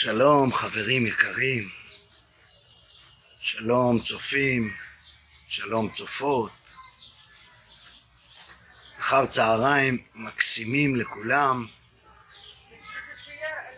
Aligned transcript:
שלום 0.00 0.52
חברים 0.52 1.06
יקרים, 1.06 1.68
שלום 3.40 4.02
צופים, 4.02 4.74
שלום 5.48 5.90
צופות, 5.90 6.76
אחר 9.00 9.26
צהריים 9.26 10.04
מקסימים 10.14 10.96
לכולם, 10.96 11.66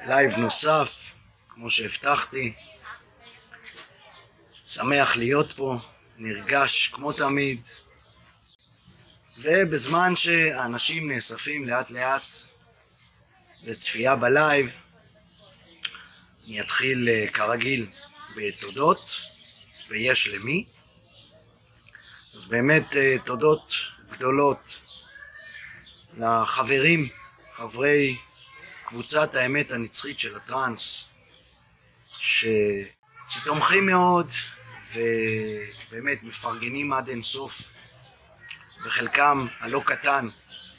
לייב 0.07 0.37
נוסף, 0.39 1.15
כמו 1.49 1.71
שהבטחתי, 1.71 2.55
שמח 4.67 5.17
להיות 5.17 5.53
פה, 5.53 5.77
נרגש 6.17 6.89
כמו 6.89 7.13
תמיד, 7.13 7.67
ובזמן 9.39 10.17
שהאנשים 10.17 11.13
נאספים 11.13 11.69
לאט 11.69 11.91
לאט 11.91 12.35
לצפייה 13.63 14.17
בלייב, 14.17 14.77
אני 16.47 16.61
אתחיל 16.61 17.09
אה, 17.09 17.27
כרגיל 17.33 17.87
בתודות, 18.37 19.21
ויש 19.89 20.29
למי. 20.29 20.65
אז 22.35 22.47
באמת 22.47 22.97
אה, 22.97 23.17
תודות 23.25 23.73
גדולות 24.11 24.81
לחברים, 26.15 27.09
חברי 27.53 28.17
קבוצת 28.85 29.35
האמת 29.35 29.71
הנצחית 29.71 30.19
של 30.19 30.37
הטראנס, 30.37 31.09
ש... 32.19 32.45
שתומכים 33.29 33.87
מאוד 33.87 34.31
ובאמת 34.93 36.23
מפרגנים 36.23 36.93
עד 36.93 37.09
אינסוף, 37.09 37.73
וחלקם 38.87 39.47
הלא 39.61 39.83
קטן 39.87 40.29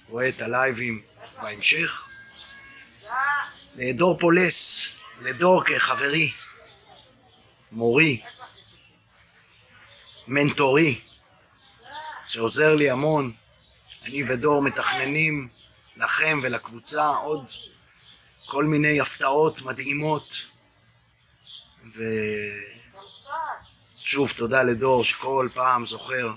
רואה 0.08 0.30
את 0.30 0.42
הלייבים 0.42 1.02
בהמשך. 1.42 2.08
לדור 3.75 4.20
פולס, 4.20 4.92
לדור 5.22 5.64
כחברי, 5.64 6.31
מורי, 7.72 8.22
מנטורי, 10.28 11.02
שעוזר 12.28 12.75
לי 12.75 12.89
המון. 12.89 13.33
אני 14.03 14.23
ודור 14.23 14.61
מתכננים 14.61 15.50
לכם 15.97 16.39
ולקבוצה 16.44 17.08
עוד 17.08 17.52
כל 18.45 18.66
מיני 18.66 19.02
הפתעות 19.02 19.61
מדהימות. 19.61 20.36
ושוב, 24.02 24.33
תודה 24.38 24.63
לדור 24.63 25.03
שכל 25.03 25.50
פעם 25.53 25.85
זוכר 25.85 26.33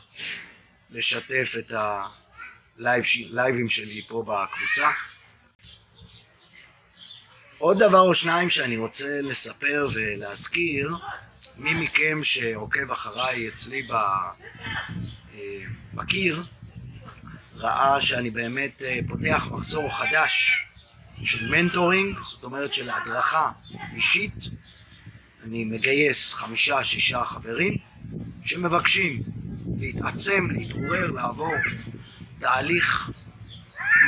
לשתף 0.91 1.55
את 1.59 1.73
הלייבים 2.79 3.69
שלי 3.69 4.07
פה 4.09 4.23
בקבוצה. 4.27 4.91
עוד 7.59 7.79
דבר 7.79 8.01
או 8.01 8.15
שניים 8.15 8.51
שאני 8.51 8.77
רוצה 8.77 9.21
לספר 9.23 9.89
ולהזכיר, 9.95 10.97
מי 11.57 11.75
מכם 11.75 12.23
שעוקב 12.23 12.91
אחריי 12.91 13.49
אצלי. 13.49 13.89
אה, 13.91 13.99
בקיר, 15.95 16.45
ראה 17.55 18.01
שאני 18.01 18.31
באמת 18.31 18.83
אה, 18.83 18.99
פותח 19.09 19.49
מחזור 19.51 19.99
חדש 19.99 20.65
של 21.25 21.51
מנטורינג, 21.51 22.19
זאת 22.23 22.45
אומרת 22.45 22.73
של 22.73 22.91
הדרכה 22.91 23.51
אישית. 23.95 24.35
אני 25.45 25.65
מגייס 25.65 26.35
חמישה-שישה 26.35 27.25
חברים 27.25 27.77
שמבקשים 28.45 29.23
להתעצם, 29.79 30.49
להתעורר, 30.51 31.11
לעבור 31.11 31.55
תהליך 32.39 33.11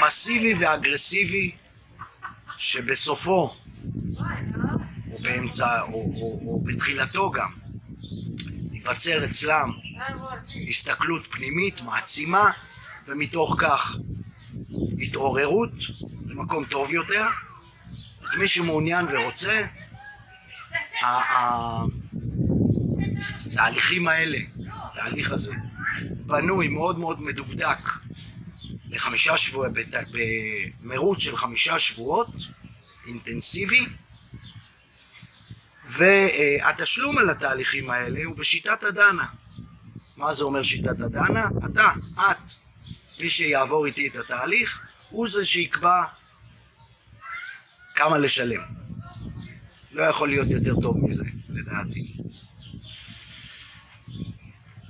מסיבי 0.06 0.54
ואגרסיבי 0.54 1.50
שבסופו, 2.58 3.54
או 5.12 5.18
באמצע, 5.22 5.82
או, 5.82 5.88
או, 5.88 6.40
או 6.46 6.60
בתחילתו 6.64 7.30
גם, 7.30 7.50
תיווצר 8.72 9.24
אצלם 9.24 9.70
הסתכלות 10.68 11.26
פנימית, 11.26 11.80
מעצימה, 11.80 12.50
ומתוך 13.08 13.56
כך 13.58 13.96
התעוררות 15.02 15.72
למקום 16.26 16.64
טוב 16.64 16.92
יותר. 16.92 17.26
אז 18.22 18.36
מי 18.38 18.48
שמעוניין 18.48 19.06
ורוצה, 19.10 19.66
התהליכים 23.52 24.08
האלה, 24.08 24.38
התהליך 24.72 25.32
הזה, 25.32 25.54
בנוי 26.26 26.68
מאוד 26.68 26.98
מאוד 26.98 27.22
מדוקדק 27.22 28.05
לחמישה 28.96 29.36
שבועות, 29.36 29.70
במרוץ 30.82 31.22
של 31.22 31.36
חמישה 31.36 31.78
שבועות, 31.78 32.28
אינטנסיבי, 33.06 33.86
והתשלום 35.84 37.18
על 37.18 37.30
התהליכים 37.30 37.90
האלה 37.90 38.24
הוא 38.24 38.36
בשיטת 38.36 38.82
הדנה. 38.82 39.26
מה 40.16 40.32
זה 40.32 40.44
אומר 40.44 40.62
שיטת 40.62 41.00
הדנה? 41.00 41.48
אתה, 41.64 41.90
את, 42.14 42.52
מי 43.20 43.28
שיעבור 43.28 43.86
איתי 43.86 44.08
את 44.08 44.16
התהליך, 44.16 44.86
הוא 45.10 45.28
זה 45.28 45.44
שיקבע 45.44 46.04
כמה 47.94 48.18
לשלם. 48.18 48.62
לא 49.92 50.02
יכול 50.02 50.28
להיות 50.28 50.50
יותר 50.50 50.74
טוב 50.80 50.96
מזה, 51.02 51.24
לדעתי. 51.48 52.16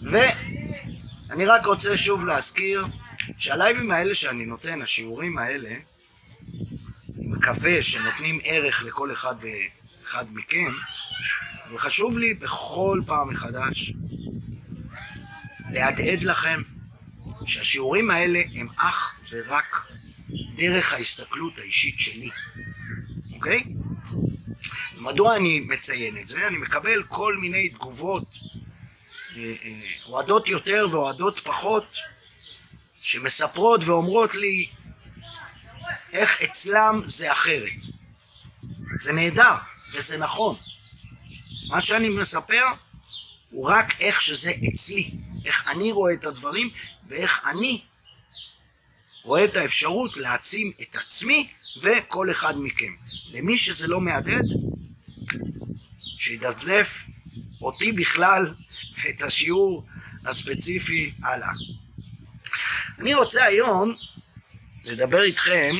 ואני 0.02 1.46
רק 1.46 1.66
רוצה 1.66 1.96
שוב 1.96 2.24
להזכיר 2.24 2.86
שהלייבים 3.38 3.90
האלה 3.90 4.14
שאני 4.14 4.46
נותן, 4.46 4.82
השיעורים 4.82 5.38
האלה, 5.38 5.70
אני 7.18 7.26
מקווה 7.26 7.82
שנותנים 7.82 8.38
ערך 8.44 8.84
לכל 8.84 9.12
אחד 9.12 9.34
ואחד 9.40 10.24
מכם, 10.34 10.70
וחשוב 11.72 12.18
לי 12.18 12.34
בכל 12.34 13.00
פעם 13.06 13.28
מחדש 13.28 13.92
להדהד 15.70 16.22
לכם 16.22 16.62
שהשיעורים 17.46 18.10
האלה 18.10 18.42
הם 18.54 18.68
אך 18.76 19.20
ורק 19.30 19.92
דרך 20.56 20.92
ההסתכלות 20.92 21.58
האישית 21.58 21.98
שלי, 21.98 22.30
אוקיי? 23.34 23.64
מדוע 24.98 25.36
אני 25.36 25.60
מציין 25.60 26.18
את 26.18 26.28
זה? 26.28 26.46
אני 26.46 26.56
מקבל 26.56 27.02
כל 27.08 27.36
מיני 27.36 27.68
תגובות, 27.68 28.24
אה, 29.36 29.54
אה, 29.64 29.80
אוהדות 30.06 30.48
יותר 30.48 30.88
ואוהדות 30.90 31.40
פחות, 31.40 31.96
שמספרות 33.06 33.84
ואומרות 33.84 34.34
לי 34.34 34.68
איך 36.12 36.42
אצלם 36.42 37.02
זה 37.04 37.32
אחרת. 37.32 37.72
זה 38.98 39.12
נהדר 39.12 39.54
וזה 39.94 40.18
נכון. 40.18 40.56
מה 41.68 41.80
שאני 41.80 42.08
מספר 42.08 42.62
הוא 43.50 43.68
רק 43.70 44.00
איך 44.00 44.22
שזה 44.22 44.52
אצלי, 44.68 45.10
איך 45.44 45.68
אני 45.68 45.92
רואה 45.92 46.12
את 46.12 46.24
הדברים 46.24 46.70
ואיך 47.08 47.46
אני 47.50 47.84
רואה 49.22 49.44
את 49.44 49.56
האפשרות 49.56 50.16
להעצים 50.16 50.72
את 50.82 50.96
עצמי 50.96 51.48
וכל 51.82 52.30
אחד 52.30 52.54
מכם. 52.58 52.92
למי 53.30 53.58
שזה 53.58 53.86
לא 53.86 54.00
מהדהד, 54.00 54.46
שידפדף 55.98 57.06
אותי 57.60 57.92
בכלל 57.92 58.54
ואת 59.04 59.22
השיעור 59.22 59.86
הספציפי 60.24 61.14
הלאה. 61.22 61.52
אני 62.98 63.14
רוצה 63.14 63.44
היום 63.44 63.94
לדבר 64.84 65.22
איתכם 65.22 65.70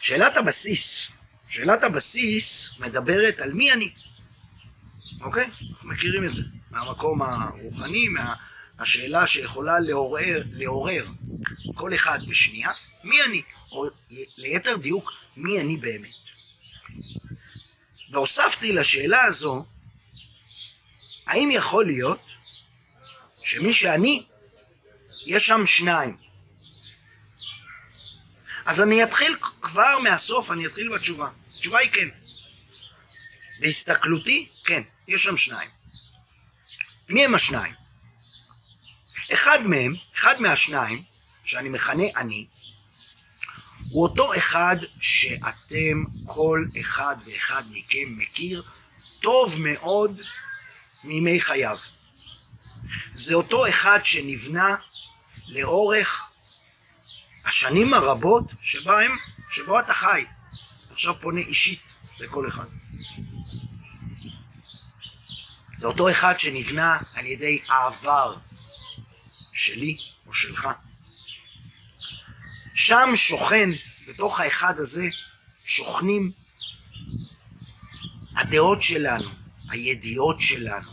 שאלת 0.00 0.36
הבסיס. 0.36 1.10
שאלת 1.48 1.82
הבסיס 1.82 2.72
מדברת 2.78 3.38
על 3.38 3.52
מי 3.52 3.72
אני, 3.72 3.90
אוקיי? 5.20 5.50
אנחנו 5.70 5.88
מכירים 5.88 6.24
את 6.24 6.34
זה 6.34 6.42
מהמקום 6.70 7.22
הרוחני, 7.22 8.06
מהשאלה 8.78 9.26
שיכולה 9.26 9.78
לעורר, 9.80 10.42
לעורר 10.50 11.04
כל 11.74 11.94
אחד 11.94 12.18
בשנייה, 12.28 12.70
מי 13.04 13.22
אני, 13.22 13.42
או 13.72 13.84
ליתר 14.38 14.76
דיוק, 14.76 15.10
מי 15.36 15.60
אני 15.60 15.76
באמת. 15.76 16.08
והוספתי 18.12 18.72
לשאלה 18.72 19.24
הזו, 19.24 19.66
האם 21.26 21.50
יכול 21.52 21.86
להיות 21.86 22.33
שמי 23.44 23.72
שאני, 23.72 24.26
יש 25.26 25.46
שם 25.46 25.66
שניים. 25.66 26.16
אז 28.66 28.80
אני 28.80 29.04
אתחיל 29.04 29.34
כבר 29.62 29.98
מהסוף, 30.02 30.50
אני 30.50 30.66
אתחיל 30.66 30.94
בתשובה. 30.94 31.28
התשובה 31.56 31.78
היא 31.78 31.90
כן. 31.90 32.08
בהסתכלותי, 33.60 34.48
כן, 34.64 34.82
יש 35.08 35.22
שם 35.22 35.36
שניים. 35.36 35.70
מי 37.08 37.24
הם 37.24 37.34
השניים? 37.34 37.74
אחד 39.32 39.58
מהם, 39.64 39.94
אחד 40.14 40.40
מהשניים, 40.40 41.02
שאני 41.44 41.68
מכנה 41.68 42.02
אני, 42.16 42.46
הוא 43.90 44.02
אותו 44.02 44.34
אחד 44.36 44.76
שאתם, 45.00 46.04
כל 46.26 46.64
אחד 46.80 47.16
ואחד 47.26 47.62
מכם 47.70 48.16
מכיר 48.16 48.62
טוב 49.20 49.54
מאוד 49.60 50.20
מימי 51.04 51.40
חייו. 51.40 51.76
זה 53.14 53.34
אותו 53.34 53.68
אחד 53.68 53.98
שנבנה 54.04 54.76
לאורך 55.48 56.30
השנים 57.44 57.94
הרבות 57.94 58.44
שבהם, 58.62 59.12
שבו 59.50 59.80
אתה 59.80 59.94
חי. 59.94 60.24
עכשיו 60.90 61.20
פונה 61.20 61.40
אישית 61.40 61.94
לכל 62.20 62.48
אחד. 62.48 62.64
זה 65.76 65.86
אותו 65.86 66.10
אחד 66.10 66.38
שנבנה 66.38 66.98
על 67.14 67.26
ידי 67.26 67.62
העבר 67.68 68.36
שלי 69.52 69.96
או 70.26 70.34
שלך. 70.34 70.68
שם 72.74 73.10
שוכן, 73.14 73.70
בתוך 74.08 74.40
האחד 74.40 74.78
הזה, 74.78 75.04
שוכנים 75.64 76.32
הדעות 78.36 78.82
שלנו, 78.82 79.28
הידיעות 79.70 80.40
שלנו, 80.40 80.90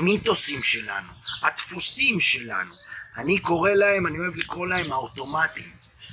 המיתוסים 0.00 0.62
שלנו, 0.62 1.12
הדפוסים 1.42 2.20
שלנו. 2.20 2.74
אני 3.16 3.38
קורא 3.38 3.70
להם, 3.70 4.06
אני 4.06 4.18
אוהב 4.18 4.36
לקרוא 4.36 4.66
להם 4.66 4.92
האוטומטים. 4.92 5.70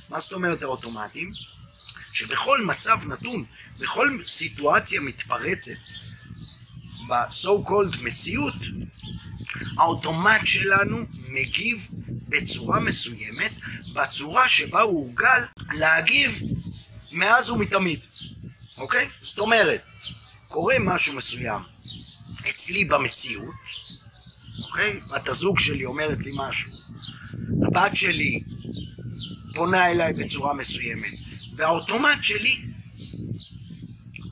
מה 0.08 0.20
זאת 0.20 0.32
אומרת 0.32 0.62
האוטומטים? 0.62 1.30
שבכל 2.12 2.64
מצב 2.64 2.98
נתון, 3.06 3.44
בכל 3.78 4.18
סיטואציה 4.26 5.00
מתפרצת, 5.00 5.80
ב-so 7.08 7.68
called 7.68 8.02
מציאות, 8.02 8.54
האוטומט 9.78 10.40
שלנו 10.44 10.96
מגיב 11.28 11.88
בצורה 12.28 12.80
מסוימת, 12.80 13.52
בצורה 13.92 14.48
שבה 14.48 14.80
הוא 14.80 15.04
הורגל 15.04 15.42
להגיב 15.72 16.40
מאז 17.12 17.50
ומתמיד, 17.50 18.00
אוקיי? 18.78 19.08
זאת 19.20 19.38
אומרת, 19.38 19.82
קורה 20.48 20.74
משהו 20.80 21.14
מסוים 21.14 21.62
אצלי 22.50 22.84
במציאות, 22.84 23.54
אוקיי? 24.78 25.00
בת 25.14 25.28
הזוג 25.28 25.58
שלי 25.58 25.84
אומרת 25.84 26.18
לי 26.18 26.30
משהו, 26.34 26.70
הבת 27.66 27.96
שלי 27.96 28.40
פונה 29.54 29.90
אליי 29.90 30.12
בצורה 30.12 30.54
מסוימת, 30.54 31.12
והאוטומט 31.56 32.18
שלי 32.22 32.62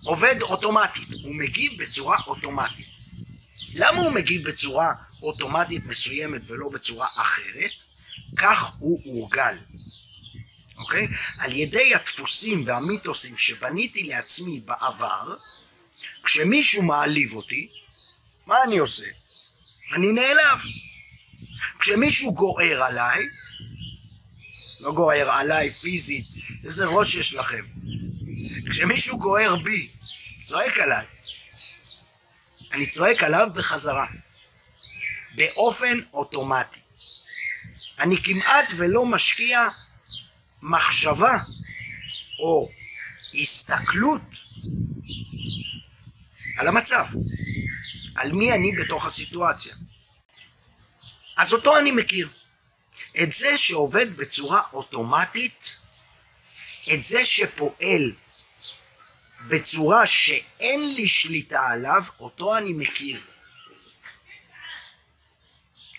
עובד 0.04 0.42
אוטומטית, 0.42 1.08
הוא 1.22 1.34
מגיב 1.34 1.82
בצורה 1.82 2.16
אוטומטית. 2.26 2.86
למה 3.74 4.00
הוא 4.00 4.12
מגיב 4.12 4.48
בצורה 4.48 4.92
אוטומטית 5.22 5.86
מסוימת 5.86 6.50
ולא 6.50 6.68
בצורה 6.72 7.06
אחרת? 7.16 7.82
כך 8.36 8.74
הוא 8.78 9.00
הורגל, 9.04 9.58
אוקיי? 10.78 11.06
על 11.38 11.52
ידי 11.52 11.94
הדפוסים 11.94 12.64
והמיתוסים 12.66 13.36
שבניתי 13.36 14.02
לעצמי 14.02 14.60
בעבר, 14.60 15.36
כשמישהו 16.24 16.82
מעליב 16.82 17.32
אותי, 17.32 17.68
מה 18.46 18.56
אני 18.66 18.78
עושה? 18.78 19.25
אני 19.94 20.12
נעלב. 20.12 20.58
כשמישהו 21.78 22.34
גוער 22.34 22.82
עליי, 22.82 23.24
לא 24.80 24.92
גוער 24.92 25.30
עליי 25.30 25.70
פיזית, 25.70 26.26
איזה 26.64 26.84
ראש 26.86 27.14
יש 27.14 27.34
לכם? 27.34 27.64
כשמישהו 28.70 29.18
גוער 29.18 29.56
בי, 29.56 29.88
צועק 30.44 30.78
עליי, 30.78 31.06
אני 32.72 32.86
צועק 32.86 33.22
עליו 33.22 33.48
בחזרה, 33.54 34.06
באופן 35.34 36.00
אוטומטי. 36.12 36.80
אני 37.98 38.16
כמעט 38.22 38.72
ולא 38.76 39.06
משקיע 39.06 39.60
מחשבה 40.62 41.32
או 42.38 42.68
הסתכלות 43.34 44.22
על 46.58 46.68
המצב, 46.68 47.04
על 48.16 48.32
מי 48.32 48.52
אני 48.52 48.72
בתוך 48.76 49.06
הסיטואציה. 49.06 49.74
אז 51.36 51.52
אותו 51.52 51.78
אני 51.78 51.90
מכיר. 51.90 52.28
את 53.22 53.32
זה 53.32 53.58
שעובד 53.58 54.16
בצורה 54.16 54.62
אוטומטית, 54.72 55.80
את 56.94 57.04
זה 57.04 57.24
שפועל 57.24 58.12
בצורה 59.48 60.06
שאין 60.06 60.94
לי 60.94 61.08
שליטה 61.08 61.60
עליו, 61.60 62.02
אותו 62.20 62.56
אני 62.56 62.72
מכיר. 62.72 63.20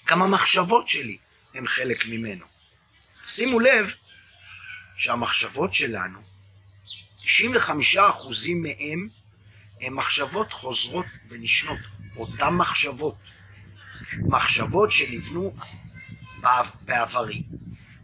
גם 0.06 0.22
המחשבות 0.22 0.88
שלי 0.88 1.18
הן 1.54 1.68
חלק 1.68 2.06
ממנו. 2.06 2.46
שימו 3.24 3.60
לב 3.60 3.94
שהמחשבות 4.98 5.74
שלנו, 5.74 6.20
95% 7.24 7.28
מהם 8.56 9.08
הן 9.82 9.94
מחשבות 9.94 10.54
חוזרות 10.54 11.06
ונשנות, 11.30 11.80
אותן 12.18 12.50
מחשבות. 12.50 13.16
מחשבות 14.20 14.92
שנבנו 14.92 15.56
בעברי, 16.82 17.44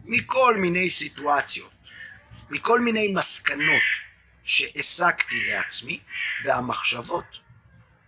מכל 0.04 0.56
מיני 0.56 0.90
סיטואציות, 0.90 1.74
מכל 2.50 2.80
מיני 2.80 3.12
מסקנות 3.12 3.82
שהסקתי 4.44 5.44
לעצמי, 5.46 6.00
והמחשבות 6.44 7.24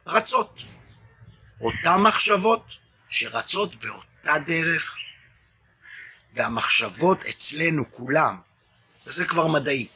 רצות. 0.06 0.62
אותן 1.60 2.00
מחשבות 2.00 2.76
שרצות 3.08 3.74
באותה 3.74 4.38
דרך, 4.46 4.96
והמחשבות 6.34 7.24
אצלנו 7.24 7.84
כולם, 7.90 8.40
וזה 9.06 9.24
כבר 9.24 9.46
מדעי, 9.46 9.86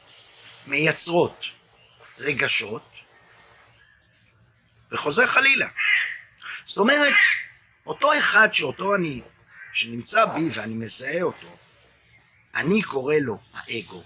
מייצרות 0.67 1.45
רגשות, 2.19 2.90
וחוזר 4.91 5.25
חלילה. 5.25 5.67
זאת 6.65 6.77
אומרת, 6.77 7.13
אותו 7.85 8.17
אחד 8.17 8.53
שאותו 8.53 8.95
אני, 8.95 9.21
שנמצא 9.73 10.25
בי 10.25 10.49
ואני 10.53 10.73
מזהה 10.73 11.21
אותו, 11.21 11.57
אני 12.55 12.81
קורא 12.81 13.15
לו 13.15 13.39
האגו. 13.53 14.03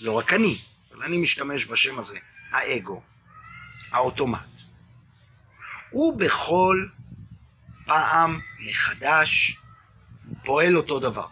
לא 0.00 0.12
רק 0.12 0.32
אני, 0.32 0.58
אבל 0.92 1.02
אני 1.02 1.16
משתמש 1.16 1.66
בשם 1.66 1.98
הזה, 1.98 2.18
האגו, 2.50 3.02
האוטומט. 3.92 4.48
הוא 5.90 6.18
בכל 6.18 6.86
פעם 7.86 8.40
מחדש 8.58 9.56
פועל 10.44 10.76
אותו 10.76 10.98
דבר. 11.00 11.26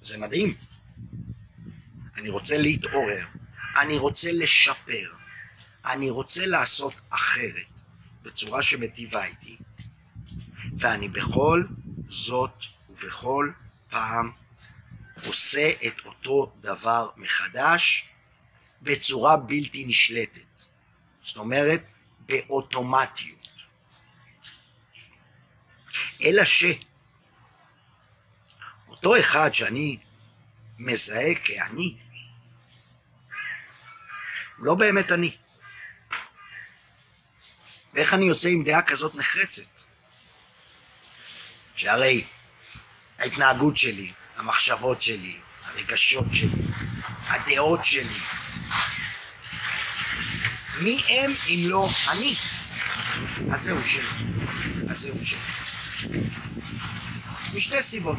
זה 0.00 0.18
מדהים. 0.18 0.54
אני 2.16 2.28
רוצה 2.28 2.58
להתעורר, 2.58 3.26
אני 3.80 3.96
רוצה 3.96 4.32
לשפר, 4.32 5.13
אני 5.86 6.10
רוצה 6.10 6.46
לעשות 6.46 6.94
אחרת, 7.10 7.66
בצורה 8.22 8.62
שמטיבה 8.62 9.24
איתי. 9.24 9.56
ואני 10.78 11.08
בכל 11.08 11.64
זאת 12.08 12.64
ובכל 12.90 13.52
פעם 13.90 14.30
עושה 15.26 15.70
את 15.86 15.94
אותו 16.04 16.52
דבר 16.60 17.10
מחדש 17.16 18.08
בצורה 18.82 19.36
בלתי 19.36 19.84
נשלטת. 19.84 20.64
זאת 21.20 21.36
אומרת, 21.36 21.84
באוטומטיות. 22.20 23.48
אלא 26.22 26.44
ש... 26.44 26.64
אותו 28.88 29.20
אחד 29.20 29.54
שאני 29.54 29.98
מזהה 30.78 31.34
כאני, 31.34 31.96
לא 34.58 34.74
באמת 34.74 35.12
אני. 35.12 35.36
ואיך 37.94 38.14
אני 38.14 38.24
יוצא 38.24 38.48
עם 38.48 38.64
דעה 38.64 38.82
כזאת 38.82 39.14
נחרצת? 39.14 39.62
שהרי 41.76 42.24
ההתנהגות 43.18 43.76
שלי, 43.76 44.12
המחשבות 44.36 45.02
שלי, 45.02 45.36
הרגשות 45.64 46.24
שלי, 46.32 46.62
הדעות 47.26 47.84
שלי, 47.84 48.18
מי 50.80 51.02
הם 51.08 51.34
אם 51.48 51.60
לא 51.64 51.88
אני? 52.08 52.36
אז 53.52 53.62
זהו 53.62 53.86
שלי. 53.86 54.08
אז 54.90 54.98
זהו 55.00 55.24
שלי. 55.24 55.38
משתי 57.54 57.82
סיבות. 57.82 58.18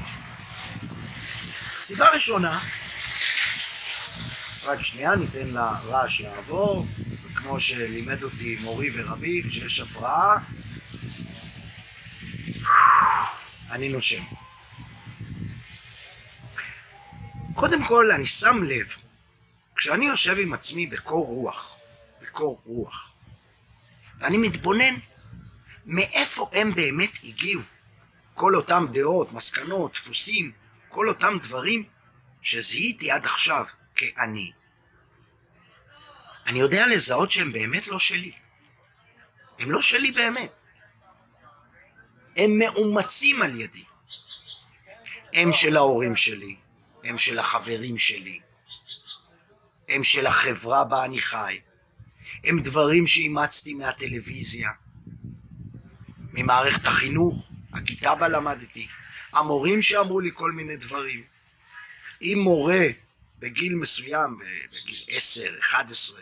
סיבה 1.81 2.07
ראשונה, 2.09 2.59
רק 4.63 4.83
שנייה, 4.83 5.15
ניתן 5.15 5.47
לרעש 5.47 6.21
לעבור, 6.21 6.87
כמו 7.45 7.59
שלימד 7.59 8.23
אותי 8.23 8.57
מורי 8.61 8.89
ורבי, 8.93 9.43
כשיש 9.47 9.79
הפרעה, 9.79 10.37
אני 13.71 13.89
נושם. 13.89 14.23
קודם 17.53 17.83
כל, 17.83 18.11
אני 18.11 18.25
שם 18.25 18.63
לב, 18.63 18.95
כשאני 19.75 20.05
יושב 20.05 20.35
עם 20.39 20.53
עצמי 20.53 20.87
בקור 20.87 21.25
רוח, 21.25 21.77
בקור 22.21 22.61
רוח, 22.65 23.11
ואני 24.19 24.37
מתבונן 24.37 24.95
מאיפה 25.85 26.49
הם 26.53 26.75
באמת 26.75 27.11
הגיעו, 27.23 27.61
כל 28.33 28.55
אותם 28.55 28.85
דעות, 28.93 29.33
מסקנות, 29.33 29.93
דפוסים, 29.93 30.51
כל 30.89 31.09
אותם 31.09 31.37
דברים 31.41 31.83
שזיהיתי 32.41 33.11
עד 33.11 33.25
עכשיו 33.25 33.65
כאני. 33.95 34.51
אני 36.45 36.59
יודע 36.59 36.87
לזהות 36.87 37.31
שהם 37.31 37.51
באמת 37.51 37.87
לא 37.87 37.99
שלי. 37.99 38.31
הם 39.59 39.71
לא 39.71 39.81
שלי 39.81 40.11
באמת. 40.11 40.51
הם 42.37 42.59
מאומצים 42.59 43.41
על 43.41 43.61
ידי. 43.61 43.83
הם 45.35 45.51
של 45.51 45.77
ההורים 45.77 46.15
שלי, 46.15 46.55
הם 47.03 47.17
של 47.17 47.39
החברים 47.39 47.97
שלי, 47.97 48.39
הם 49.89 50.03
של 50.03 50.27
החברה 50.27 50.83
בה 50.83 51.05
אני 51.05 51.21
חי, 51.21 51.59
הם 52.43 52.61
דברים 52.61 53.07
שאימצתי 53.07 53.73
מהטלוויזיה, 53.73 54.69
ממערכת 56.33 56.87
החינוך, 56.87 57.51
הכיתה 57.73 58.15
בה 58.15 58.27
למדתי, 58.27 58.87
המורים 59.33 59.81
שאמרו 59.81 60.19
לי 60.19 60.31
כל 60.33 60.51
מיני 60.51 60.77
דברים. 60.77 61.23
אם 62.21 62.39
מורה 62.43 62.85
בגיל 63.39 63.75
מסוים, 63.75 64.37
בגיל 64.71 65.03
10, 65.09 65.59
11, 65.59 66.21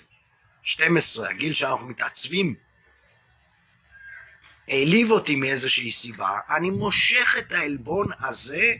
12, 0.63 1.29
הגיל 1.29 1.53
שאנחנו 1.53 1.87
מתעצבים, 1.87 2.55
העליב 4.67 5.11
אותי 5.11 5.35
מאיזושהי 5.35 5.91
סיבה, 5.91 6.39
אני 6.49 6.69
מושך 6.69 7.35
את 7.37 7.51
העלבון 7.51 8.07
הזה 8.19 8.73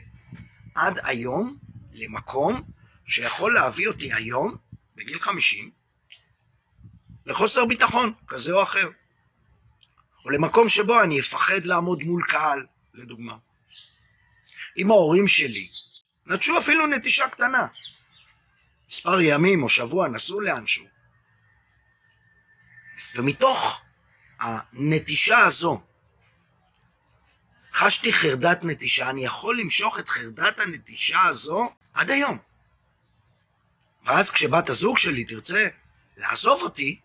עד 0.74 0.98
היום 1.04 1.58
למקום 1.92 2.62
שיכול 3.06 3.54
להביא 3.54 3.88
אותי 3.88 4.12
היום, 4.12 4.56
בגיל 4.96 5.18
50, 5.18 5.70
לחוסר 7.26 7.66
ביטחון 7.66 8.12
כזה 8.28 8.52
או 8.52 8.62
אחר. 8.62 8.88
או 10.24 10.30
למקום 10.30 10.68
שבו 10.68 11.02
אני 11.02 11.20
אפחד 11.20 11.64
לעמוד 11.64 12.02
מול 12.02 12.22
קהל, 12.28 12.66
לדוגמה. 12.94 13.36
אם 14.76 14.90
ההורים 14.90 15.26
שלי 15.26 15.68
נטשו 16.26 16.58
אפילו 16.58 16.86
נטישה 16.86 17.28
קטנה, 17.28 17.66
מספר 18.90 19.20
ימים 19.20 19.62
או 19.62 19.68
שבוע 19.68 20.08
נסעו 20.08 20.40
לאנשהו, 20.40 20.93
ומתוך 23.14 23.82
הנטישה 24.40 25.38
הזו 25.38 25.80
חשתי 27.74 28.12
חרדת 28.12 28.58
נטישה, 28.62 29.10
אני 29.10 29.24
יכול 29.24 29.60
למשוך 29.60 29.98
את 29.98 30.08
חרדת 30.08 30.58
הנטישה 30.58 31.22
הזו 31.22 31.68
עד 31.94 32.10
היום. 32.10 32.38
ואז 34.06 34.30
כשבת 34.30 34.68
הזוג 34.68 34.98
שלי 34.98 35.24
תרצה 35.24 35.68
לעזוב 36.16 36.62
אותי, 36.62 37.00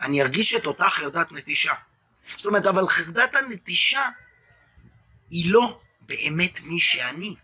אני 0.00 0.22
ארגיש 0.22 0.54
את 0.54 0.66
אותה 0.66 0.88
חרדת 0.88 1.32
נטישה. 1.32 1.74
זאת 2.36 2.46
אומרת, 2.46 2.66
אבל 2.66 2.86
חרדת 2.86 3.34
הנטישה 3.34 4.08
היא 5.30 5.52
לא 5.52 5.80
באמת 6.00 6.60
מי 6.60 6.80
שאני. 6.80 7.34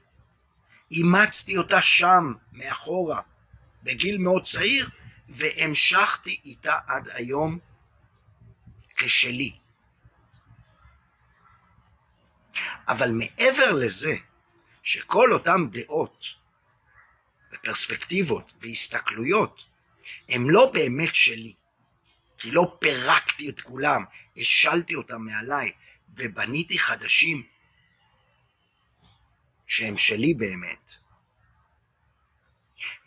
אימצתי 0.91 1.57
אותה 1.57 1.83
שם, 1.83 2.33
מאחורה, 2.53 3.21
בגיל 3.83 4.19
מאוד 4.19 4.43
צעיר, 4.43 4.89
והמשכתי 5.29 6.41
איתה 6.45 6.75
עד 6.87 7.09
היום 7.15 7.59
כשלי. 8.99 9.53
אבל 12.89 13.11
מעבר 13.11 13.73
לזה, 13.73 14.17
שכל 14.83 15.33
אותן 15.33 15.71
דעות 15.71 16.25
ופרספקטיבות 17.53 18.53
והסתכלויות 18.61 19.65
הם 20.29 20.51
לא 20.51 20.71
באמת 20.75 21.15
שלי, 21.15 21.55
כי 22.39 22.51
לא 22.51 22.77
פירקתי 22.81 23.51
את 23.51 23.61
כולם, 23.61 24.05
השלתי 24.37 24.95
אותם 24.95 25.23
מעליי 25.23 25.73
ובניתי 26.17 26.79
חדשים 26.79 27.43
שהם 29.67 29.97
שלי 29.97 30.35
באמת. 30.35 30.95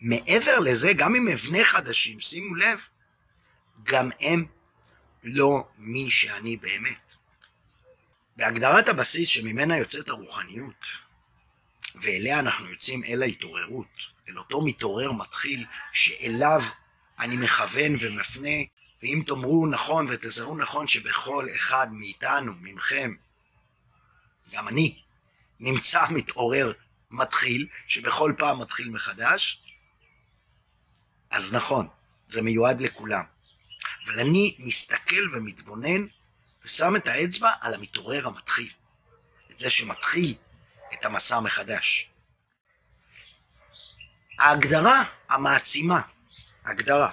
מעבר 0.00 0.58
לזה, 0.58 0.92
גם 0.96 1.14
אם 1.14 1.28
אבנה 1.28 1.64
חדשים, 1.64 2.20
שימו 2.20 2.54
לב, 2.54 2.80
גם 3.82 4.10
הם 4.20 4.46
לא 5.22 5.68
מי 5.78 6.10
שאני 6.10 6.56
באמת. 6.56 7.14
בהגדרת 8.36 8.88
הבסיס 8.88 9.28
שממנה 9.28 9.78
יוצאת 9.78 10.08
הרוחניות, 10.08 10.84
ואליה 11.94 12.38
אנחנו 12.38 12.66
יוצאים 12.66 13.04
אל 13.04 13.22
ההתעוררות, 13.22 13.86
אל 14.28 14.38
אותו 14.38 14.64
מתעורר 14.64 15.12
מתחיל 15.12 15.66
שאליו 15.92 16.62
אני 17.18 17.36
מכוון 17.36 17.96
ומפנה, 18.00 18.58
ואם 19.02 19.22
תאמרו 19.26 19.66
נכון 19.66 20.06
ותזהו 20.08 20.56
נכון 20.56 20.86
שבכל 20.86 21.48
אחד 21.56 21.86
מאיתנו, 21.92 22.52
ממכם, 22.60 23.14
גם 24.52 24.68
אני, 24.68 25.02
נמצא 25.60 26.00
מתעורר 26.10 26.72
מתחיל, 27.10 27.66
שבכל 27.86 28.34
פעם 28.38 28.60
מתחיל 28.60 28.90
מחדש, 28.90 29.62
אז 31.30 31.54
נכון, 31.54 31.88
זה 32.28 32.42
מיועד 32.42 32.80
לכולם. 32.80 33.24
אבל 34.04 34.20
אני 34.20 34.56
מסתכל 34.58 35.36
ומתבונן 35.36 36.06
ושם 36.64 36.96
את 36.96 37.06
האצבע 37.06 37.50
על 37.60 37.74
המתעורר 37.74 38.26
המתחיל, 38.26 38.70
את 39.50 39.58
זה 39.58 39.70
שמתחיל 39.70 40.34
את 40.94 41.04
המסע 41.04 41.40
מחדש. 41.40 42.10
ההגדרה 44.38 45.04
המעצימה, 45.28 46.00
הגדרה, 46.64 47.10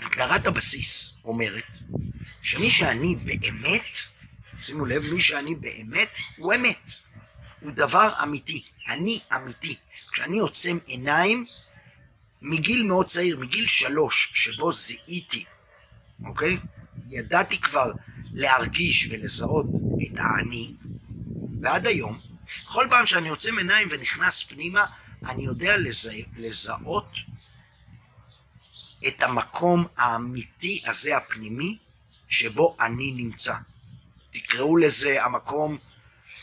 הגדרת 0.00 0.46
הבסיס 0.46 1.14
אומרת 1.24 1.64
שמי 2.42 2.70
שאני 2.70 3.16
באמת, 3.16 3.98
שימו 4.62 4.86
לב, 4.86 5.02
מי 5.02 5.20
שאני 5.20 5.54
באמת 5.54 6.10
הוא 6.36 6.54
אמת, 6.54 6.92
הוא 7.60 7.70
דבר 7.70 8.10
אמיתי, 8.22 8.64
אני 8.88 9.20
אמיתי. 9.36 9.76
כשאני 10.12 10.38
עוצם 10.38 10.78
עיניים 10.86 11.46
מגיל 12.42 12.82
מאוד 12.82 13.06
צעיר, 13.06 13.38
מגיל 13.38 13.66
שלוש, 13.66 14.30
שבו 14.34 14.72
זיהיתי, 14.72 15.44
אוקיי? 16.26 16.58
ידעתי 17.10 17.60
כבר 17.60 17.92
להרגיש 18.32 19.08
ולזהות 19.10 19.66
את 20.02 20.18
האני, 20.18 20.74
ועד 21.60 21.86
היום, 21.86 22.20
כל 22.64 22.86
פעם 22.90 23.06
שאני 23.06 23.28
עוצם 23.28 23.58
עיניים 23.58 23.88
ונכנס 23.90 24.42
פנימה, 24.42 24.86
אני 25.28 25.44
יודע 25.44 25.76
לזה, 25.76 26.12
לזהות 26.36 27.16
את 29.08 29.22
המקום 29.22 29.86
האמיתי 29.96 30.82
הזה 30.86 31.16
הפנימי 31.16 31.78
שבו 32.28 32.76
אני 32.80 33.12
נמצא. 33.12 33.54
תקראו 34.30 34.76
לזה 34.76 35.24
המקום 35.24 35.78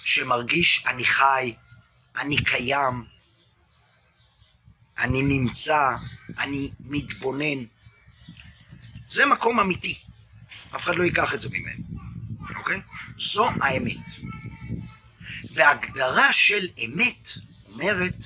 שמרגיש 0.04 0.86
אני 0.88 1.04
חי, 1.04 1.56
אני 2.22 2.44
קיים, 2.44 3.06
אני 4.98 5.22
נמצא, 5.22 5.96
אני 6.40 6.72
מתבונן. 6.80 7.66
זה 9.12 9.26
מקום 9.26 9.60
אמיתי. 9.60 10.00
אף 10.76 10.84
אחד 10.84 10.96
לא 10.96 11.04
ייקח 11.04 11.34
את 11.34 11.42
זה 11.42 11.50
ממנו, 11.52 11.84
אוקיי? 12.58 12.82
זו 13.18 13.50
האמת. 13.62 14.06
והגדרה 15.56 16.34
של 16.34 16.68
אמת 16.86 17.30
אומרת 17.66 18.26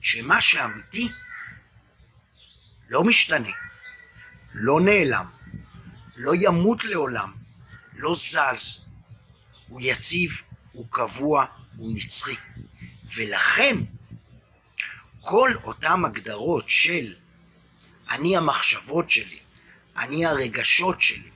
שמה 0.00 0.40
שאמיתי 0.40 1.08
לא 2.90 3.04
משתנה, 3.04 3.50
לא 4.54 4.80
נעלם, 4.80 5.26
לא 6.16 6.32
ימות 6.34 6.84
לעולם, 6.84 7.32
לא 7.94 8.14
זז, 8.14 8.84
הוא 9.68 9.80
יציב, 9.82 10.42
הוא 10.72 10.86
קבוע, 10.90 11.44
הוא 11.76 11.96
נצחי. 11.96 12.36
ולכן 13.14 13.76
כל 15.20 15.50
אותן 15.64 16.04
הגדרות 16.04 16.68
של 16.68 17.14
אני 18.10 18.36
המחשבות 18.36 19.10
שלי, 19.10 19.41
אני 19.98 20.26
הרגשות 20.26 21.00
שלי, 21.00 21.30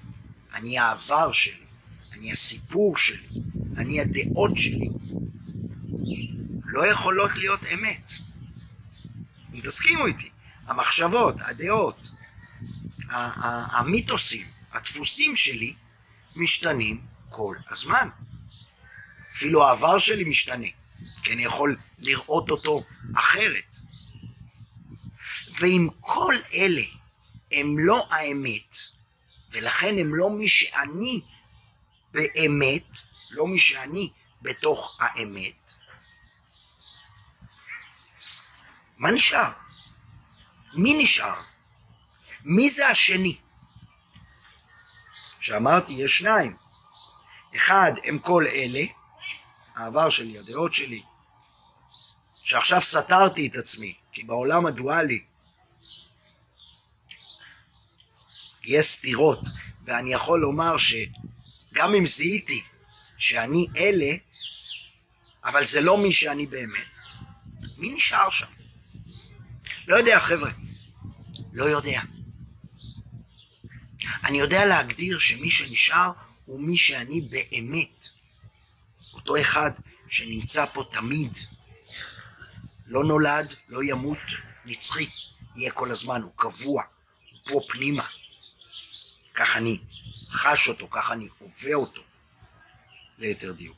אני 0.54 0.78
העבר 0.78 1.32
שלי, 1.32 1.64
אני 2.12 2.32
הסיפור 2.32 2.96
שלי, 2.96 3.26
אני 3.76 4.00
הדעות 4.00 4.50
שלי, 4.56 4.88
לא 6.64 6.86
יכולות 6.86 7.36
להיות 7.36 7.60
אמת. 7.74 8.12
אם 9.54 9.60
תסכימו 9.60 10.06
איתי, 10.06 10.30
המחשבות, 10.66 11.34
הדעות, 11.40 12.08
המיתוסים, 13.08 14.46
הדפוסים 14.72 15.36
שלי, 15.36 15.74
משתנים 16.36 17.00
כל 17.28 17.56
הזמן. 17.70 18.08
אפילו 19.36 19.64
העבר 19.66 19.98
שלי 19.98 20.24
משתנה, 20.24 20.66
כי 21.22 21.32
אני 21.32 21.44
יכול 21.44 21.76
לראות 21.98 22.50
אותו 22.50 22.82
אחרת. 23.16 23.78
ואם 25.60 25.88
כל 26.00 26.34
אלה 26.54 26.82
הם 27.52 27.78
לא 27.78 28.08
האמת, 28.10 28.76
ולכן 29.50 29.98
הם 29.98 30.14
לא 30.14 30.30
מי 30.30 30.48
שאני 30.48 31.20
באמת, 32.12 32.86
לא 33.30 33.46
מי 33.46 33.58
שאני 33.58 34.10
בתוך 34.42 34.98
האמת, 35.00 35.74
מה 38.98 39.10
נשאר? 39.10 39.52
מי 40.74 41.02
נשאר? 41.02 41.34
מי 42.44 42.70
זה 42.70 42.88
השני? 42.88 43.38
שאמרתי, 45.40 45.92
יש 45.92 46.18
שניים. 46.18 46.56
אחד, 47.56 47.92
הם 48.04 48.18
כל 48.18 48.44
אלה, 48.46 48.84
העבר 49.76 50.10
שלי, 50.10 50.38
הדעות 50.38 50.74
שלי, 50.74 51.02
שעכשיו 52.42 52.80
סתרתי 52.80 53.46
את 53.46 53.56
עצמי, 53.56 53.94
כי 54.12 54.24
בעולם 54.24 54.66
הדואלי 54.66 55.24
יש 58.66 58.86
סתירות, 58.86 59.40
ואני 59.84 60.12
יכול 60.12 60.40
לומר 60.40 60.76
שגם 60.78 61.94
אם 61.94 62.06
זיהיתי 62.06 62.62
שאני 63.18 63.66
אלה, 63.76 64.16
אבל 65.44 65.66
זה 65.66 65.80
לא 65.80 65.98
מי 65.98 66.12
שאני 66.12 66.46
באמת, 66.46 66.86
מי 67.78 67.88
נשאר 67.94 68.30
שם? 68.30 68.46
לא 69.86 69.96
יודע, 69.96 70.20
חבר'ה. 70.20 70.50
לא 71.52 71.64
יודע. 71.64 72.00
אני 74.24 74.38
יודע 74.38 74.64
להגדיר 74.64 75.18
שמי 75.18 75.50
שנשאר 75.50 76.10
הוא 76.44 76.60
מי 76.60 76.76
שאני 76.76 77.20
באמת. 77.20 78.08
אותו 79.14 79.40
אחד 79.40 79.70
שנמצא 80.08 80.66
פה 80.66 80.84
תמיד. 80.90 81.38
לא 82.86 83.04
נולד, 83.04 83.54
לא 83.68 83.82
ימות, 83.82 84.18
נצחי. 84.64 85.08
יהיה 85.56 85.72
כל 85.72 85.90
הזמן, 85.90 86.22
הוא 86.22 86.32
קבוע, 86.36 86.82
הוא 87.30 87.40
פה 87.44 87.60
פנימה. 87.68 88.04
כך 89.36 89.56
אני 89.56 89.78
חש 90.30 90.68
אותו, 90.68 90.88
כך 90.90 91.12
אני 91.12 91.28
הווה 91.38 91.74
אותו, 91.74 92.00
ליתר 93.18 93.52
דיוק. 93.52 93.76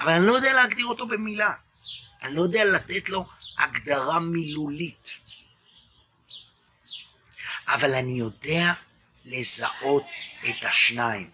אבל 0.00 0.12
אני 0.12 0.26
לא 0.26 0.32
יודע 0.32 0.52
להגדיר 0.52 0.86
אותו 0.86 1.06
במילה. 1.06 1.54
אני 2.22 2.34
לא 2.34 2.42
יודע 2.42 2.64
לתת 2.64 3.08
לו 3.08 3.26
הגדרה 3.58 4.20
מילולית. 4.20 5.10
אבל 7.68 7.94
אני 7.94 8.12
יודע 8.12 8.72
לזהות 9.24 10.04
את 10.40 10.64
השניים. 10.64 11.30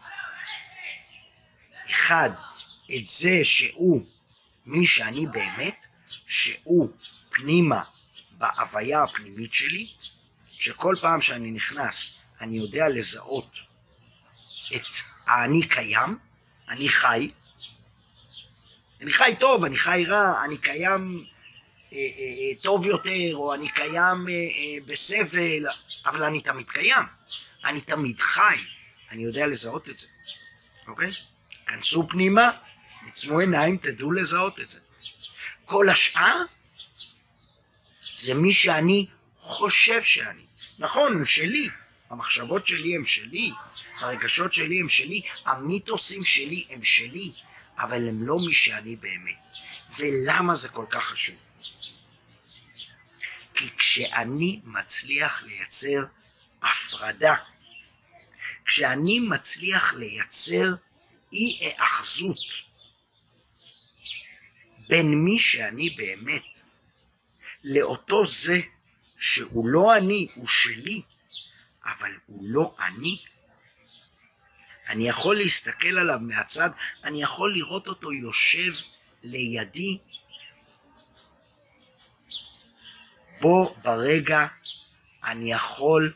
אחד, 1.90 2.30
את 2.96 3.06
זה 3.06 3.44
שהוא 3.44 4.06
מי 4.66 4.86
שאני 4.86 5.26
באמת, 5.26 5.86
שהוא 6.26 6.90
פנימה 7.30 7.82
בהוויה 8.30 9.02
הפנימית 9.02 9.54
שלי, 9.54 9.92
שכל 10.50 10.96
פעם 11.00 11.20
שאני 11.20 11.50
נכנס 11.50 12.12
אני 12.40 12.56
יודע 12.56 12.88
לזהות 12.88 13.58
את 14.76 14.86
האני 15.26 15.68
קיים, 15.68 16.18
אני 16.68 16.88
חי, 16.88 17.30
אני 19.00 19.12
חי 19.12 19.34
טוב, 19.40 19.64
אני 19.64 19.76
חי 19.76 20.04
רע, 20.08 20.44
אני 20.44 20.58
קיים 20.58 21.26
אה, 21.92 21.98
אה, 21.98 21.98
אה, 21.98 22.62
טוב 22.62 22.86
יותר, 22.86 23.34
או 23.34 23.54
אני 23.54 23.68
קיים 23.68 24.28
אה, 24.28 24.32
אה, 24.32 24.78
בסבל, 24.86 25.66
אבל 26.06 26.24
אני 26.24 26.40
תמיד 26.40 26.70
קיים, 26.70 27.04
אני 27.64 27.80
תמיד 27.80 28.20
חי, 28.20 28.56
אני 29.10 29.22
יודע 29.24 29.46
לזהות 29.46 29.88
את 29.88 29.98
זה, 29.98 30.06
אוקיי? 30.88 31.10
כנסו 31.66 32.08
פנימה, 32.08 32.50
עצמו 33.06 33.38
עיניים, 33.38 33.76
תדעו 33.76 34.12
לזהות 34.12 34.60
את 34.60 34.70
זה. 34.70 34.78
כל 35.64 35.88
השאר 35.88 36.42
זה 38.14 38.34
מי 38.34 38.52
שאני 38.52 39.06
חושב 39.36 40.02
שאני. 40.02 40.42
נכון, 40.78 41.14
הוא 41.14 41.24
שלי, 41.24 41.68
המחשבות 42.10 42.66
שלי 42.66 42.96
הם 42.96 43.04
שלי, 43.04 43.52
הרגשות 43.98 44.52
שלי 44.52 44.80
הם 44.80 44.88
שלי, 44.88 45.22
המיתוסים 45.46 46.24
שלי 46.24 46.66
הם 46.70 46.82
שלי, 46.82 47.32
אבל 47.78 48.08
הם 48.08 48.26
לא 48.26 48.36
מי 48.46 48.52
שאני 48.52 48.96
באמת. 48.96 49.38
ולמה 49.98 50.56
זה 50.56 50.68
כל 50.68 50.86
כך 50.90 51.04
חשוב? 51.04 51.36
כי 53.54 53.70
כשאני 53.76 54.60
מצליח 54.64 55.42
לייצר 55.42 56.04
הפרדה, 56.62 57.34
כשאני 58.64 59.18
מצליח 59.20 59.94
לייצר 59.94 60.74
אי 61.32 61.58
היאחזות 61.60 62.36
בין 64.88 65.24
מי 65.24 65.38
שאני 65.38 65.90
באמת 65.90 66.42
לאותו 67.64 68.26
זה 68.26 68.60
שהוא 69.18 69.66
לא 69.66 69.96
אני, 69.96 70.26
הוא 70.34 70.48
שלי, 70.48 71.02
אבל 71.84 72.10
הוא 72.26 72.44
לא 72.48 72.74
אני. 72.88 73.22
אני 74.88 75.08
יכול 75.08 75.36
להסתכל 75.36 75.98
עליו 75.98 76.18
מהצד, 76.20 76.70
אני 77.04 77.22
יכול 77.22 77.54
לראות 77.54 77.86
אותו 77.86 78.12
יושב 78.12 78.72
לידי, 79.22 79.98
בו 83.40 83.74
ברגע 83.82 84.46
אני 85.24 85.52
יכול 85.52 86.12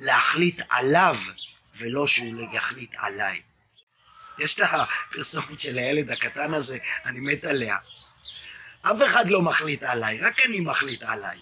להחליט 0.00 0.62
עליו 0.68 1.16
ולא 1.74 2.06
שהוא 2.06 2.54
יחליט 2.54 2.94
עליי. 2.98 3.42
יש 4.38 4.54
את 4.54 4.60
הפרסומת 4.60 5.58
של 5.58 5.78
הילד 5.78 6.10
הקטן 6.10 6.54
הזה, 6.54 6.78
אני 7.04 7.20
מת 7.20 7.44
עליה. 7.44 7.76
אף 8.82 9.02
אחד 9.06 9.30
לא 9.30 9.42
מחליט 9.42 9.82
עליי, 9.82 10.20
רק 10.20 10.34
אני 10.46 10.60
מחליט 10.60 11.02
עליי. 11.02 11.38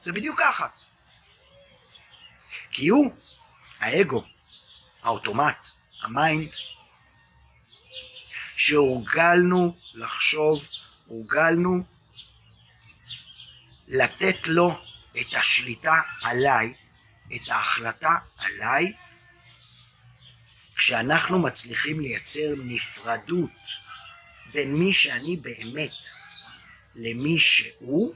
זה 0.00 0.12
בדיוק 0.12 0.40
ככה. 0.40 0.66
כי 2.72 2.88
הוא, 2.88 3.14
האגו, 3.80 4.24
האוטומט, 5.02 5.68
ה 6.02 6.11
mind, 6.11 6.54
שהורגלנו 8.56 9.76
לחשוב, 9.94 10.66
הורגלנו 11.06 11.82
לתת 13.88 14.48
לו 14.48 14.82
את 15.20 15.34
השליטה 15.34 15.94
עליי, 16.22 16.74
את 17.34 17.48
ההחלטה 17.48 18.16
עליי, 18.38 18.92
כשאנחנו 20.76 21.38
מצליחים 21.38 22.00
לייצר 22.00 22.54
נפרדות 22.56 23.50
בין 24.52 24.74
מי 24.74 24.92
שאני 24.92 25.36
באמת 25.36 26.06
למי 26.94 27.38
שהוא, 27.38 28.14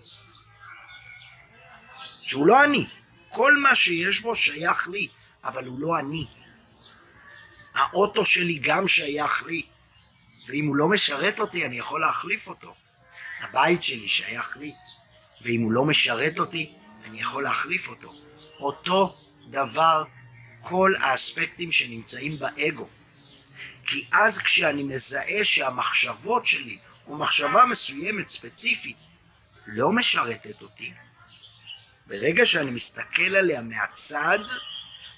שהוא 2.22 2.46
לא 2.46 2.64
אני. 2.64 2.86
כל 3.36 3.56
מה 3.56 3.74
שיש 3.74 4.20
בו 4.20 4.36
שייך 4.36 4.88
לי, 4.88 5.08
אבל 5.44 5.66
הוא 5.66 5.80
לא 5.80 5.98
אני. 5.98 6.26
האוטו 7.74 8.26
שלי 8.26 8.58
גם 8.62 8.88
שייך 8.88 9.42
לי, 9.46 9.62
ואם 10.48 10.66
הוא 10.66 10.76
לא 10.76 10.88
משרת 10.88 11.40
אותי, 11.40 11.66
אני 11.66 11.78
יכול 11.78 12.00
להחליף 12.00 12.48
אותו. 12.48 12.74
הבית 13.40 13.82
שלי 13.82 14.08
שייך 14.08 14.56
לי, 14.56 14.74
ואם 15.40 15.60
הוא 15.60 15.72
לא 15.72 15.84
משרת 15.84 16.38
אותי, 16.38 16.72
אני 17.04 17.20
יכול 17.20 17.42
להחליף 17.42 17.88
אותו. 17.88 18.12
אותו 18.60 19.16
דבר 19.50 20.04
כל 20.60 20.92
האספקטים 21.00 21.72
שנמצאים 21.72 22.38
באגו. 22.38 22.88
כי 23.86 24.04
אז 24.12 24.38
כשאני 24.38 24.82
מזהה 24.82 25.44
שהמחשבות 25.44 26.46
שלי, 26.46 26.78
או 27.06 27.16
מחשבה 27.16 27.64
מסוימת 27.64 28.28
ספציפית, 28.28 28.96
לא 29.66 29.92
משרתת 29.92 30.62
אותי, 30.62 30.92
ברגע 32.06 32.46
שאני 32.46 32.70
מסתכל 32.70 33.36
עליה 33.36 33.62
מהצד, 33.62 34.38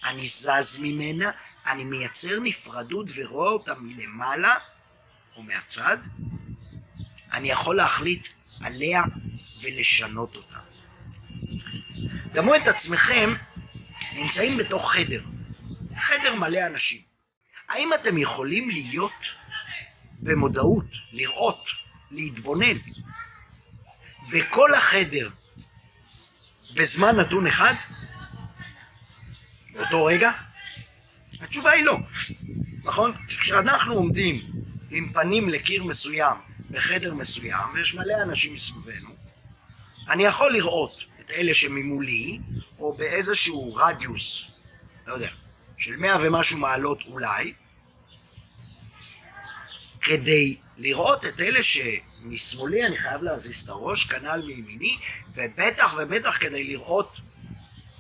אני 0.05 0.25
זז 0.25 0.79
ממנה, 0.81 1.31
אני 1.67 1.85
מייצר 1.85 2.41
נפרדות 2.41 3.07
ורואה 3.17 3.49
אותה 3.49 3.75
מלמעלה 3.75 4.55
או 5.37 5.43
מהצד, 5.43 5.99
אני 7.33 7.51
יכול 7.51 7.77
להחליט 7.77 8.29
עליה 8.61 9.03
ולשנות 9.63 10.37
אותה. 10.37 10.59
דמו 12.33 12.55
את 12.55 12.69
עצמכם 12.69 13.35
נמצאים 14.13 14.57
בתוך 14.57 14.93
חדר. 14.93 15.25
חדר 15.97 16.35
מלא 16.35 16.67
אנשים. 16.67 17.01
האם 17.69 17.93
אתם 17.95 18.19
יכולים 18.19 18.71
להיות 18.71 19.35
במודעות, 20.21 20.87
לראות, 21.13 21.71
להתבונן 22.11 22.79
בכל 24.31 24.75
החדר 24.75 25.31
בזמן 26.79 27.17
נתון 27.17 27.47
אחד? 27.47 27.75
באותו 29.73 30.05
רגע? 30.05 30.31
התשובה 31.41 31.71
היא 31.71 31.85
לא, 31.85 31.99
נכון? 32.85 33.13
כשאנחנו 33.29 33.95
עומדים 33.95 34.43
עם 34.91 35.13
פנים 35.13 35.49
לקיר 35.49 35.85
מסוים 35.85 36.37
בחדר 36.71 37.15
מסוים 37.15 37.75
ויש 37.75 37.95
מלא 37.95 38.15
אנשים 38.23 38.55
מסביבנו, 38.55 39.11
אני 40.09 40.25
יכול 40.25 40.53
לראות 40.53 41.05
את 41.21 41.31
אלה 41.31 41.55
שממולי 41.55 42.39
או 42.79 42.95
באיזשהו 42.95 43.75
רדיוס, 43.75 44.51
לא 45.07 45.13
יודע, 45.13 45.31
של 45.77 45.97
מאה 45.97 46.17
ומשהו 46.23 46.59
מעלות 46.59 47.03
אולי, 47.07 47.53
כדי 50.01 50.57
לראות 50.77 51.27
את 51.27 51.41
אלה 51.41 51.63
שמשמאלי 52.23 52.87
אני 52.87 52.97
חייב 52.97 53.23
להזיז 53.23 53.63
את 53.63 53.69
הראש, 53.69 54.05
כנ"ל 54.05 54.43
מימיני, 54.47 54.97
ובטח 55.35 55.95
ובטח 55.99 56.39
כדי 56.41 56.65
לראות 56.65 57.21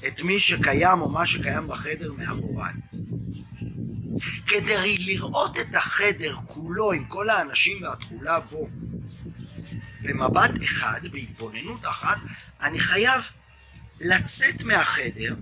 את 0.06 0.22
מי 0.22 0.40
שקיים 0.40 1.00
או 1.00 1.08
מה 1.08 1.26
שקיים 1.26 1.68
בחדר 1.68 2.12
מאחוריי. 2.12 2.72
כדי 4.46 4.98
לראות 4.98 5.58
את 5.58 5.74
החדר 5.74 6.36
כולו 6.46 6.92
עם 6.92 7.04
כל 7.04 7.30
האנשים 7.30 7.82
והתכולה 7.82 8.40
בו 8.40 8.68
במבט 10.02 10.50
אחד, 10.64 11.00
בהתבוננות 11.12 11.86
אחת, 11.86 12.16
אני 12.62 12.78
חייב 12.78 13.22
לצאת 14.00 14.62
מהחדר 14.62 15.34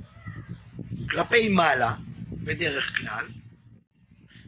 כלפי 1.11 1.49
מעלה, 1.49 1.95
בדרך 2.33 2.97
כלל, 2.99 3.27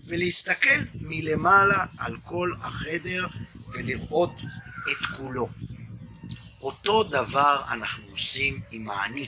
ולהסתכל 0.06 0.80
מלמעלה 0.94 1.84
על 1.98 2.16
כל 2.24 2.52
החדר 2.60 3.26
ולראות 3.72 4.32
את 4.90 5.16
כולו. 5.16 5.48
אותו 6.60 7.02
דבר 7.02 7.64
אנחנו 7.72 8.04
עושים 8.10 8.60
עם 8.70 8.90
האני. 8.90 9.26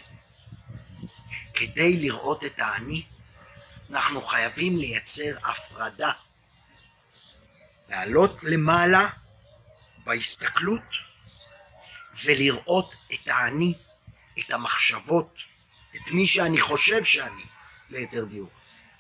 כדי 1.55 1.97
לראות 1.97 2.45
את 2.45 2.61
האני, 2.61 3.03
אנחנו 3.91 4.21
חייבים 4.21 4.77
לייצר 4.77 5.39
הפרדה. 5.45 6.13
לעלות 7.89 8.45
למעלה 8.45 9.09
בהסתכלות 10.05 10.95
ולראות 12.25 12.95
את 13.15 13.29
האני, 13.29 13.75
את 14.39 14.53
המחשבות, 14.53 15.39
את 15.97 16.11
מי 16.11 16.27
שאני 16.27 16.61
חושב 16.61 17.05
שאני, 17.05 17.45
ליתר 17.91 18.25
דיוק, 18.25 18.51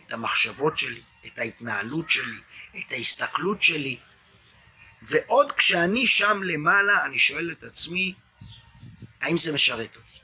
את 0.02 0.12
המחשבות 0.12 0.78
שלי, 0.78 1.02
את 1.26 1.38
ההתנהלות 1.38 2.10
שלי, 2.10 2.40
את 2.78 2.92
ההסתכלות 2.92 3.62
שלי. 3.62 3.98
ועוד 5.02 5.52
כשאני 5.52 6.06
שם 6.06 6.42
למעלה, 6.42 7.04
אני 7.04 7.18
שואל 7.18 7.52
את 7.52 7.64
עצמי, 7.64 8.14
האם 9.20 9.38
זה 9.38 9.52
משרת 9.52 9.96
אותי? 9.96 10.18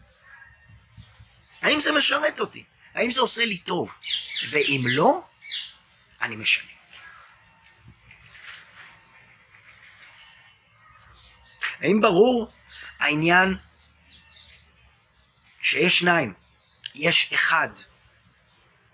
האם 1.63 1.81
זה 1.81 1.93
משרת 1.93 2.41
אותי? 2.41 2.65
האם 2.95 3.11
זה 3.11 3.21
עושה 3.21 3.45
לי 3.45 3.59
טוב? 3.59 3.99
ואם 4.51 4.83
לא, 4.85 5.25
אני 6.21 6.37
משנה. 6.37 6.71
האם 11.81 12.01
ברור 12.01 12.53
העניין 13.01 13.57
שיש 15.63 15.99
שניים, 15.99 16.35
יש 16.95 17.33
אחד 17.33 17.69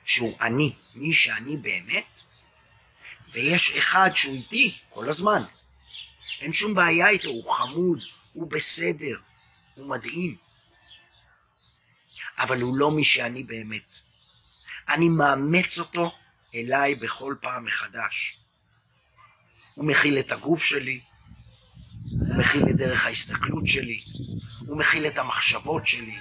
שהוא 0.04 0.38
אני, 0.40 0.76
מי 0.94 1.12
שאני 1.12 1.56
באמת, 1.56 2.06
ויש 3.32 3.76
אחד 3.76 4.10
שהוא 4.14 4.34
איתי 4.34 4.78
כל 4.90 5.08
הזמן. 5.08 5.42
אין 6.42 6.52
שום 6.52 6.74
בעיה 6.74 7.08
איתו, 7.08 7.28
הוא 7.28 7.52
חמוד, 7.52 8.00
הוא 8.32 8.50
בסדר, 8.50 9.18
הוא 9.74 9.88
מדהים. 9.88 10.36
אבל 12.38 12.60
הוא 12.60 12.76
לא 12.76 12.90
מי 12.90 13.04
שאני 13.04 13.42
באמת. 13.42 13.98
אני 14.88 15.08
מאמץ 15.08 15.78
אותו 15.78 16.12
אליי 16.54 16.94
בכל 16.94 17.34
פעם 17.40 17.64
מחדש. 17.64 18.38
הוא 19.74 19.84
מכיל 19.84 20.18
את 20.18 20.32
הגוף 20.32 20.64
שלי, 20.64 21.00
הוא 22.10 22.36
מכיל 22.36 22.62
את 22.70 22.76
דרך 22.76 23.06
ההסתכלות 23.06 23.66
שלי, 23.66 24.04
הוא 24.66 24.78
מכיל 24.78 25.06
את 25.06 25.18
המחשבות 25.18 25.86
שלי, 25.86 26.16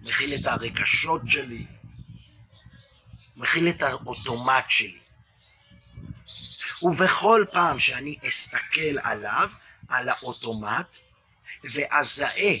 הוא 0.00 0.08
מכיל 0.08 0.34
את 0.34 0.46
הרגשות 0.46 1.22
שלי, 1.26 1.66
הוא 3.34 3.42
מכיל 3.42 3.68
את 3.68 3.82
האוטומט 3.82 4.64
שלי. 4.68 4.99
ובכל 6.82 7.44
פעם 7.52 7.78
שאני 7.78 8.18
אסתכל 8.28 8.98
עליו, 9.02 9.50
על 9.88 10.08
האוטומט, 10.08 10.98
ואזהה 11.64 12.56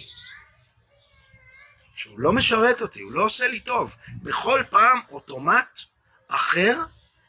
שהוא 1.94 2.20
לא 2.20 2.32
משרת 2.32 2.82
אותי, 2.82 3.00
הוא 3.00 3.12
לא 3.12 3.24
עושה 3.24 3.48
לי 3.48 3.60
טוב, 3.60 3.96
בכל 4.22 4.62
פעם 4.70 5.00
אוטומט 5.08 5.82
אחר 6.28 6.78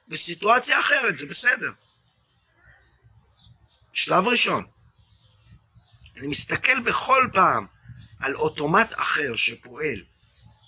בסיטואציה 0.07 0.79
אחרת, 0.79 1.17
זה 1.17 1.25
בסדר. 1.25 1.71
שלב 3.93 4.27
ראשון, 4.27 4.65
אני 6.17 6.27
מסתכל 6.27 6.79
בכל 6.79 7.29
פעם 7.33 7.65
על 8.19 8.35
אוטומט 8.35 8.93
אחר 8.93 9.35
שפועל 9.35 10.03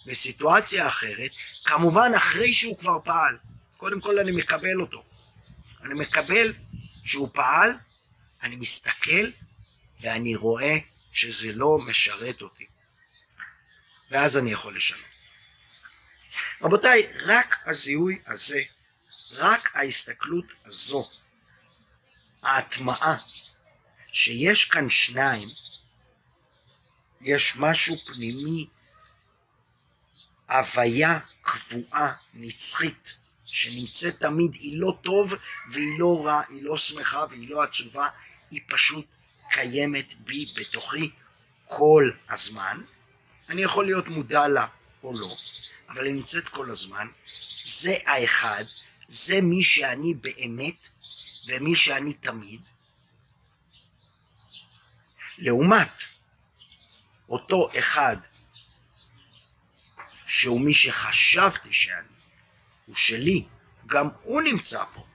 בסיטואציה 0.05 0.87
אחרת, 0.87 1.31
כמובן 1.65 2.11
אחרי 2.15 2.53
שהוא 2.53 2.79
כבר 2.79 2.99
פעל. 3.03 3.37
קודם 3.77 4.01
כל 4.01 4.19
אני 4.19 4.31
מקבל 4.31 4.81
אותו. 4.81 5.03
אני 5.83 5.93
מקבל 5.93 6.53
שהוא 7.03 7.29
פעל, 7.33 7.71
אני 8.43 8.55
מסתכל 8.55 9.31
ואני 9.99 10.35
רואה 10.35 10.77
שזה 11.11 11.55
לא 11.55 11.77
משרת 11.85 12.41
אותי. 12.41 12.65
ואז 14.11 14.37
אני 14.37 14.51
יכול 14.51 14.75
לשנות. 14.75 15.05
רבותיי, 16.61 17.07
רק 17.25 17.57
הזיהוי 17.65 18.21
הזה, 18.25 18.61
רק 19.31 19.75
ההסתכלות 19.75 20.45
הזו, 20.65 21.09
ההטמעה, 22.43 23.17
שיש 24.11 24.65
כאן 24.65 24.89
שניים, 24.89 25.49
יש 27.21 27.55
משהו 27.55 27.95
פנימי, 27.97 28.67
הוויה 30.49 31.19
קבועה, 31.41 32.13
נצחית, 32.33 33.17
שנמצאת 33.53 34.19
תמיד, 34.19 34.53
היא 34.53 34.77
לא 34.77 34.97
טוב 35.01 35.33
והיא 35.71 35.99
לא 35.99 36.25
רע, 36.25 36.41
היא 36.49 36.63
לא 36.63 36.77
שמחה 36.77 37.25
והיא 37.29 37.49
לא 37.49 37.63
עצובה, 37.63 38.07
היא 38.51 38.61
פשוט 38.67 39.05
קיימת 39.51 40.13
בי, 40.19 40.45
בתוכי, 40.55 41.11
כל 41.67 42.11
הזמן. 42.29 42.81
אני 43.49 43.61
יכול 43.61 43.85
להיות 43.85 44.07
מודע 44.07 44.47
לה 44.47 44.67
או 45.03 45.13
לא, 45.13 45.35
אבל 45.89 46.05
היא 46.05 46.13
נמצאת 46.13 46.49
כל 46.49 46.71
הזמן. 46.71 47.07
זה 47.65 47.95
האחד, 48.05 48.63
זה 49.07 49.41
מי 49.41 49.63
שאני 49.63 50.13
באמת 50.13 50.89
ומי 51.47 51.75
שאני 51.75 52.13
תמיד. 52.13 52.61
לעומת 55.37 56.01
אותו 57.29 57.69
אחד 57.79 58.17
שהוא 60.25 60.61
מי 60.61 60.73
שחשבתי 60.73 61.73
שאני, 61.73 62.12
הוא 62.93 62.97
שלי, 62.97 63.45
גם 63.85 64.07
הוא 64.21 64.41
נמצא 64.41 64.83
פה, 64.93 65.05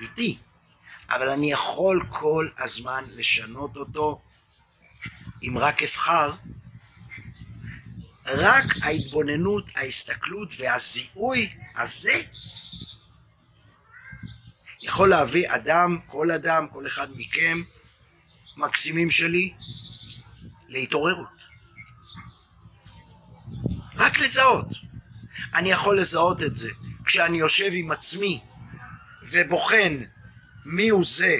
איתי, 0.00 0.38
אבל 1.10 1.28
אני 1.28 1.52
יכול 1.52 2.06
כל 2.10 2.48
הזמן 2.58 3.04
לשנות 3.08 3.76
אותו 3.76 4.20
אם 5.42 5.58
רק 5.58 5.82
אבחר. 5.82 6.32
רק 8.26 8.64
ההתבוננות, 8.82 9.70
ההסתכלות 9.76 10.52
והזיהוי 10.58 11.54
הזה 11.76 12.22
יכול 14.82 15.08
להביא 15.08 15.54
אדם, 15.54 15.98
כל 16.06 16.30
אדם, 16.30 16.66
כל 16.72 16.86
אחד 16.86 17.08
מכם, 17.16 17.62
מקסימים 18.56 19.10
שלי, 19.10 19.54
להתעוררות. 20.68 21.38
רק 23.96 24.18
לזהות. 24.18 24.87
אני 25.54 25.70
יכול 25.70 26.00
לזהות 26.00 26.42
את 26.42 26.56
זה 26.56 26.70
כשאני 27.04 27.38
יושב 27.38 27.70
עם 27.72 27.90
עצמי 27.90 28.40
ובוחן 29.22 29.98
מי 30.66 30.88
הוא 30.88 31.04
זה 31.04 31.36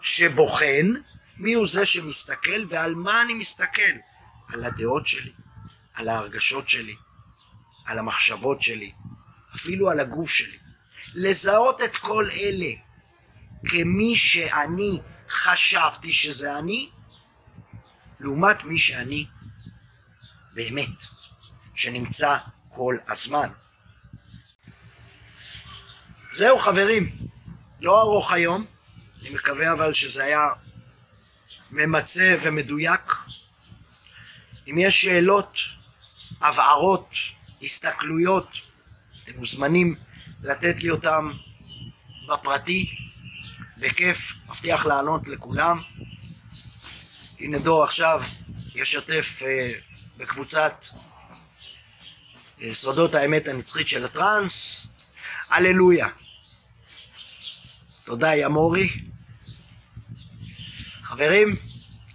שבוחן, 0.00 0.92
מי 1.36 1.52
הוא 1.52 1.66
זה 1.66 1.86
שמסתכל 1.86 2.66
ועל 2.68 2.94
מה 2.94 3.22
אני 3.22 3.34
מסתכל. 3.34 3.92
על 4.52 4.64
הדעות 4.64 5.06
שלי, 5.06 5.32
על 5.94 6.08
ההרגשות 6.08 6.68
שלי, 6.68 6.96
על 7.86 7.98
המחשבות 7.98 8.62
שלי, 8.62 8.92
אפילו 9.56 9.90
על 9.90 10.00
הגוף 10.00 10.30
שלי. 10.30 10.58
לזהות 11.14 11.82
את 11.82 11.96
כל 11.96 12.28
אלה 12.40 12.72
כמי 13.68 14.16
שאני 14.16 15.00
חשבתי 15.28 16.12
שזה 16.12 16.58
אני, 16.58 16.90
לעומת 18.20 18.64
מי 18.64 18.78
שאני 18.78 19.26
באמת, 20.54 21.04
שנמצא 21.74 22.36
כל 22.68 22.96
הזמן. 23.08 23.48
זהו 26.32 26.58
חברים, 26.58 27.10
לא 27.80 28.00
ארוך 28.00 28.32
היום, 28.32 28.66
אני 29.20 29.30
מקווה 29.30 29.72
אבל 29.72 29.92
שזה 29.92 30.24
היה 30.24 30.48
ממצה 31.70 32.36
ומדויק. 32.42 33.12
אם 34.70 34.78
יש 34.78 35.02
שאלות, 35.02 35.58
הבהרות, 36.40 37.14
הסתכלויות, 37.62 38.48
אתם 39.24 39.32
מוזמנים 39.36 39.96
לתת 40.42 40.82
לי 40.82 40.90
אותם 40.90 41.32
בפרטי, 42.28 42.96
בכיף, 43.76 44.32
מבטיח 44.48 44.86
לענות 44.86 45.28
לכולם. 45.28 45.80
הנה 47.40 47.58
דור 47.58 47.82
עכשיו 47.82 48.22
ישתף 48.74 49.42
אה, 49.46 49.72
בקבוצת 50.16 50.84
סודות 52.70 53.14
האמת 53.14 53.48
הנצחית 53.48 53.88
של 53.88 54.04
הטראנס. 54.04 54.86
הללויה. 55.50 56.08
תודה 58.04 58.34
יא 58.34 58.48
מורי. 58.48 58.90
חברים, 61.02 61.56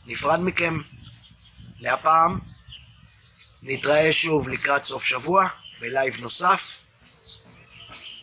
נפרד 0.05 0.39
מכם 0.39 0.81
להפעם. 1.79 2.39
נתראה 3.63 4.13
שוב 4.13 4.49
לקראת 4.49 4.83
סוף 4.83 5.03
שבוע 5.03 5.47
בלייב 5.79 6.21
נוסף. 6.21 6.79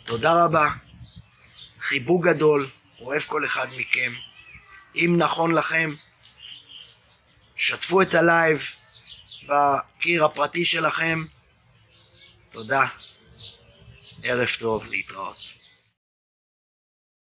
תודה 0.05 0.45
רבה, 0.45 0.69
חיבוק 1.81 2.25
גדול, 2.25 2.71
אוהב 3.01 3.23
כל 3.23 3.45
אחד 3.45 3.67
מכם. 3.77 4.13
אם 4.95 5.15
נכון 5.19 5.55
לכם, 5.55 5.95
שתפו 7.57 8.03
את 8.03 8.15
הלייב 8.15 8.63
בקיר 9.47 10.25
הפרטי 10.25 10.65
שלכם. 10.65 11.25
תודה. 12.55 12.85
ערב 14.23 14.49
טוב, 14.61 14.87
להתראות. 14.87 15.54